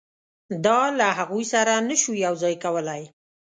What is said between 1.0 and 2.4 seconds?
هغوی سره نه شو یو